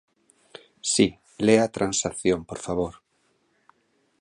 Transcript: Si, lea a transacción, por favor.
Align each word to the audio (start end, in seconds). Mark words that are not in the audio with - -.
Si, 0.91 1.07
lea 1.45 1.59
a 1.65 1.71
transacción, 1.77 2.39
por 2.49 2.57
favor. 2.65 2.93